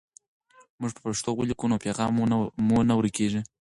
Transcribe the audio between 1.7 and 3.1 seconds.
نو پیغام مو نه